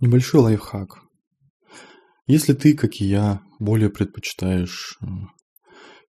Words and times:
Небольшой 0.00 0.40
лайфхак. 0.40 0.98
Если 2.26 2.52
ты, 2.52 2.74
как 2.74 3.00
и 3.00 3.04
я, 3.04 3.42
более 3.60 3.90
предпочитаешь 3.90 4.98
э, 5.00 5.06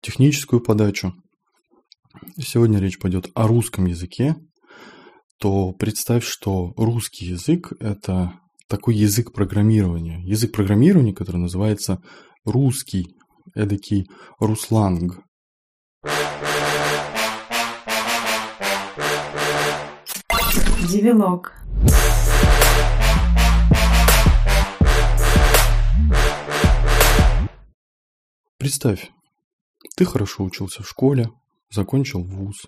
техническую 0.02 0.60
подачу, 0.60 1.14
сегодня 2.40 2.80
речь 2.80 2.98
пойдет 2.98 3.30
о 3.36 3.48
русском 3.48 3.86
языке, 3.86 4.36
то 5.40 5.72
представь, 5.74 6.26
что 6.26 6.74
русский 6.78 7.26
язык– 7.26 7.74
это 7.80 8.40
такой 8.68 8.96
язык 8.96 9.34
программирования. 9.34 10.20
Язык 10.24 10.52
программирования, 10.52 11.14
который 11.14 11.38
называется 11.38 12.02
русский, 12.44 13.16
эдакий 13.54 14.08
русланг. 14.40 15.20
Девилог. 20.90 21.54
Представь, 28.66 29.12
ты 29.96 30.06
хорошо 30.06 30.44
учился 30.44 30.82
в 30.82 30.90
школе, 30.90 31.30
закончил 31.70 32.24
вуз, 32.24 32.66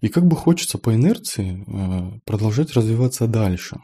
и 0.00 0.08
как 0.08 0.24
бы 0.28 0.36
хочется 0.36 0.78
по 0.78 0.94
инерции 0.94 1.64
э, 1.66 2.20
продолжать 2.24 2.74
развиваться 2.74 3.26
дальше. 3.26 3.80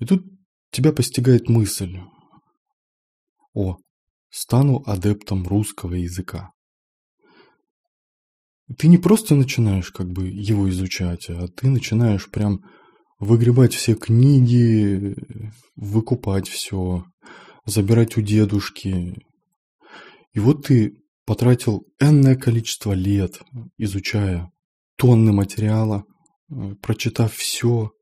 И 0.00 0.04
тут 0.04 0.22
тебя 0.70 0.92
постигает 0.92 1.48
мысль, 1.48 1.98
о, 3.54 3.78
стану 4.28 4.82
адептом 4.84 5.48
русского 5.48 5.94
языка. 5.94 6.50
Ты 8.76 8.88
не 8.88 8.98
просто 8.98 9.34
начинаешь 9.34 9.90
как 9.92 10.10
бы 10.10 10.28
его 10.28 10.68
изучать, 10.68 11.30
а 11.30 11.48
ты 11.48 11.70
начинаешь 11.70 12.30
прям 12.30 12.60
выгребать 13.18 13.72
все 13.72 13.94
книги, 13.94 15.16
выкупать 15.74 16.50
все, 16.50 17.06
забирать 17.64 18.18
у 18.18 18.20
дедушки, 18.20 19.14
и 20.32 20.40
вот 20.40 20.66
ты 20.66 20.96
потратил 21.24 21.86
энное 22.00 22.36
количество 22.36 22.92
лет, 22.92 23.40
изучая 23.78 24.50
тонны 24.96 25.32
материала, 25.32 26.04
э, 26.50 26.74
прочитав 26.80 27.34
все, 27.34 27.92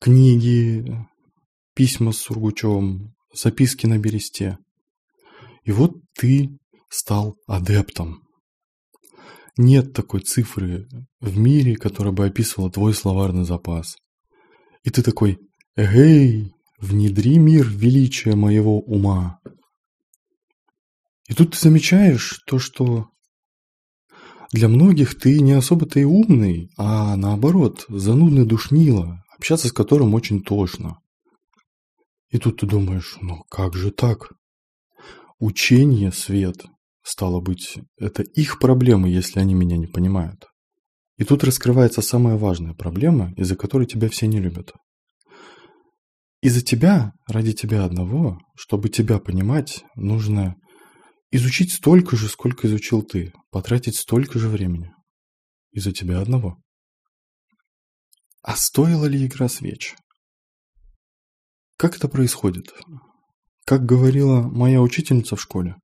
книги, 0.00 0.84
письма 1.74 2.12
с 2.12 2.18
Сургучевым, 2.18 3.14
записки 3.34 3.86
на 3.86 3.98
бересте. 3.98 4.58
И 5.64 5.72
вот 5.72 5.92
ты 6.14 6.50
стал 6.88 7.36
адептом. 7.46 8.22
Нет 9.56 9.92
такой 9.92 10.20
цифры 10.20 10.88
в 11.20 11.36
мире, 11.36 11.76
которая 11.76 12.12
бы 12.12 12.26
описывала 12.26 12.70
твой 12.70 12.94
словарный 12.94 13.44
запас. 13.44 13.96
И 14.84 14.90
ты 14.90 15.02
такой, 15.02 15.38
эгей, 15.76 16.54
внедри 16.78 17.38
мир 17.38 17.68
величия 17.68 18.36
моего 18.36 18.80
ума. 18.80 19.40
И 21.28 21.34
тут 21.34 21.52
ты 21.52 21.58
замечаешь 21.58 22.40
то, 22.46 22.58
что 22.58 23.08
для 24.50 24.68
многих 24.68 25.18
ты 25.18 25.40
не 25.40 25.52
особо-то 25.52 26.00
и 26.00 26.04
умный, 26.04 26.70
а 26.78 27.16
наоборот, 27.16 27.84
занудный 27.88 28.46
душнило, 28.46 29.22
общаться 29.36 29.68
с 29.68 29.72
которым 29.72 30.14
очень 30.14 30.42
тошно. 30.42 30.98
И 32.30 32.38
тут 32.38 32.60
ты 32.60 32.66
думаешь, 32.66 33.16
ну 33.20 33.44
как 33.50 33.74
же 33.74 33.90
так? 33.90 34.32
Учение, 35.38 36.12
свет, 36.12 36.64
стало 37.02 37.40
быть, 37.40 37.78
это 37.98 38.22
их 38.22 38.58
проблемы, 38.58 39.08
если 39.10 39.38
они 39.38 39.54
меня 39.54 39.76
не 39.76 39.86
понимают. 39.86 40.46
И 41.18 41.24
тут 41.24 41.44
раскрывается 41.44 42.00
самая 42.00 42.36
важная 42.36 42.72
проблема, 42.72 43.32
из-за 43.36 43.54
которой 43.54 43.86
тебя 43.86 44.08
все 44.08 44.26
не 44.26 44.40
любят. 44.40 44.72
Из-за 46.40 46.62
тебя, 46.62 47.12
ради 47.26 47.52
тебя 47.52 47.84
одного, 47.84 48.38
чтобы 48.56 48.88
тебя 48.88 49.18
понимать, 49.18 49.84
нужно 49.96 50.56
Изучить 51.30 51.72
столько 51.72 52.16
же, 52.16 52.28
сколько 52.28 52.66
изучил 52.66 53.02
ты, 53.02 53.32
потратить 53.50 53.96
столько 53.96 54.38
же 54.38 54.48
времени. 54.48 54.92
Из-за 55.72 55.92
тебя 55.92 56.20
одного. 56.20 56.56
А 58.42 58.56
стоила 58.56 59.04
ли 59.04 59.26
игра 59.26 59.48
свеч? 59.48 59.94
Как 61.76 61.96
это 61.96 62.08
происходит? 62.08 62.72
Как 63.66 63.84
говорила 63.84 64.40
моя 64.40 64.80
учительница 64.80 65.36
в 65.36 65.42
школе, 65.42 65.76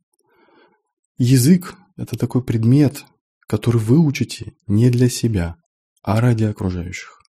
язык– 1.19 1.75
это 1.97 2.17
такой 2.17 2.43
предмет, 2.43 3.05
который 3.47 3.81
вы 3.81 3.99
учите 3.99 4.55
не 4.67 4.89
для 4.89 5.11
себя, 5.11 5.57
а 6.03 6.23
ради 6.23 6.45
окружающих. 6.45 7.21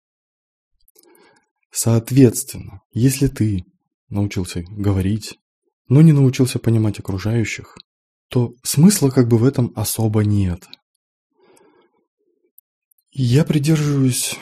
Соответственно, 1.72 2.82
если 2.92 3.26
ты 3.26 3.64
научился 4.08 4.62
говорить, 4.62 5.36
но 5.88 6.00
не 6.02 6.12
научился 6.12 6.60
понимать 6.60 7.00
окружающих, 7.00 7.76
то 8.28 8.54
смысла 8.62 9.10
как 9.10 9.28
бы 9.28 9.38
в 9.38 9.44
этом 9.44 9.72
особо 9.76 10.24
нет. 10.24 10.66
Я 13.10 13.44
придерживаюсь, 13.44 14.36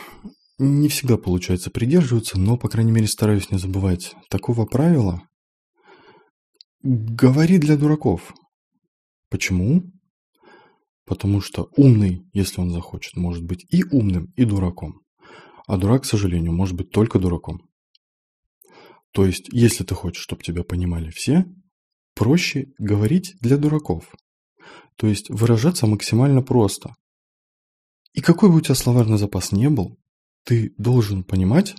не 0.59 0.89
всегда 0.89 1.19
получается 1.19 1.71
придерживаться, 1.71 2.39
но, 2.39 2.57
по 2.57 2.69
крайней 2.69 2.93
мере, 2.93 3.07
стараюсь 3.07 3.51
не 3.51 3.59
забывать 3.59 4.15
такого 4.31 4.65
правила. 4.65 5.23
Говори 6.83 7.59
для 7.59 7.77
дураков. 7.77 8.35
Почему? 9.29 9.83
Потому 11.05 11.41
что 11.41 11.69
умный, 11.77 12.27
если 12.33 12.61
он 12.61 12.71
захочет, 12.71 13.17
может 13.17 13.45
быть 13.45 13.67
и 13.69 13.85
умным, 13.85 14.33
и 14.37 14.45
дураком. 14.45 15.03
А 15.67 15.77
дурак, 15.77 16.03
к 16.03 16.07
сожалению, 16.07 16.53
может 16.53 16.75
быть 16.75 16.91
только 16.91 17.19
дураком. 17.19 17.69
То 19.13 19.27
есть, 19.27 19.49
если 19.53 19.85
ты 19.85 19.95
хочешь, 19.95 20.23
чтобы 20.23 20.43
тебя 20.43 20.65
понимали 20.65 21.11
все, 21.11 21.45
Проще 22.23 22.69
говорить 22.79 23.35
для 23.41 23.57
дураков. 23.57 24.05
То 24.97 25.09
есть 25.09 25.29
выражаться 25.29 25.89
максимально 25.89 26.41
просто. 26.41 26.95
И 28.13 28.21
какой 28.21 28.49
бы 28.49 28.59
у 28.59 28.61
тебя 28.61 28.77
словарный 28.77 29.19
запас 29.19 29.51
не 29.51 29.69
был, 29.69 29.99
ты 30.45 30.73
должен 30.79 31.25
понимать, 31.25 31.75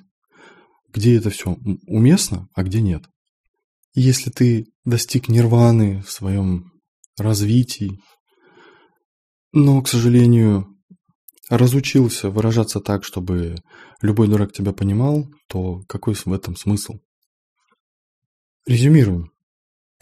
где 0.90 1.16
это 1.16 1.30
все 1.30 1.56
уместно, 1.88 2.50
а 2.56 2.64
где 2.64 2.82
нет. 2.82 3.06
И 3.94 4.02
если 4.02 4.32
ты 4.32 4.66
достиг 4.84 5.30
нирваны 5.30 6.02
в 6.02 6.12
своем 6.12 6.74
развитии, 7.18 8.02
но, 9.54 9.82
к 9.82 9.88
сожалению, 9.88 10.68
разучился 11.50 12.30
выражаться 12.30 12.82
так, 12.82 13.06
чтобы 13.06 13.56
любой 14.02 14.28
дурак 14.28 14.52
тебя 14.52 14.74
понимал, 14.74 15.26
то 15.48 15.84
какой 15.88 16.16
в 16.16 16.34
этом 16.34 16.58
смысл? 16.58 16.96
Резюмируем. 18.68 19.33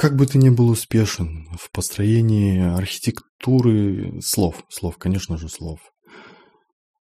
Как 0.02 0.16
бы 0.16 0.26
ты 0.26 0.40
ни 0.40 0.50
был 0.50 0.72
успешен 0.72 1.48
в 1.60 1.70
построении 1.70 2.60
архитектуры 2.60 4.20
слов, 4.20 4.64
слов, 4.68 4.98
конечно 4.98 5.38
же, 5.38 5.48
слов, 5.48 5.80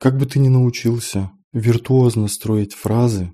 как 0.01 0.19
бы 0.19 0.27
ты 0.27 0.41
ни 0.41 0.49
научился 0.49 1.31
виртуозно 1.53 2.27
строить 2.27 2.75
фразы, 2.75 3.31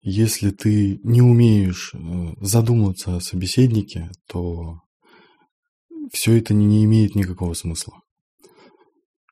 если 0.00 0.48
ты 0.52 0.98
не 1.04 1.20
умеешь 1.20 1.92
э, 1.92 1.98
задуматься 2.40 3.16
о 3.16 3.20
собеседнике, 3.20 4.10
то 4.26 4.78
все 6.10 6.38
это 6.38 6.54
не 6.54 6.82
имеет 6.84 7.14
никакого 7.14 7.52
смысла. 7.52 7.92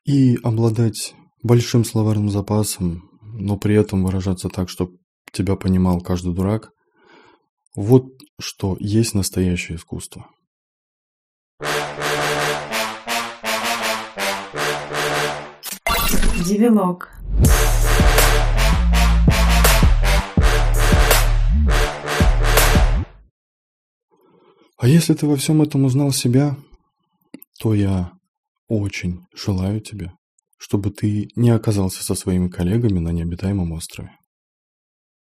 И 0.05 0.37
обладать 0.43 1.15
большим 1.41 1.83
словарным 1.83 2.29
запасом, 2.29 3.09
но 3.23 3.57
при 3.57 3.73
этом 3.73 4.03
выражаться 4.03 4.49
так, 4.49 4.69
чтобы 4.69 4.99
тебя 5.33 5.55
понимал 5.55 5.99
каждый 6.01 6.35
дурак, 6.35 6.74
вот 7.75 8.05
что 8.39 8.77
есть 8.79 9.13
настоящее 9.13 9.77
искусство. 9.77 10.27
Девилог. 16.45 17.11
А 24.77 24.87
если 24.87 25.13
ты 25.13 25.25
во 25.25 25.35
всем 25.35 25.61
этом 25.61 25.85
узнал 25.85 26.11
себя, 26.11 26.55
то 27.59 27.73
я 27.73 28.11
очень 28.67 29.25
желаю 29.33 29.81
тебе, 29.81 30.11
чтобы 30.57 30.91
ты 30.91 31.29
не 31.35 31.49
оказался 31.49 32.03
со 32.03 32.13
своими 32.13 32.49
коллегами 32.49 32.99
на 32.99 33.09
необитаемом 33.09 33.71
острове. 33.71 34.11